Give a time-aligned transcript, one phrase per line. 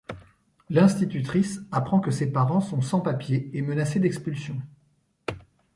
[0.71, 4.59] L'institutrice apprend que ses parents sont sans papiers et menacés d'expulsion.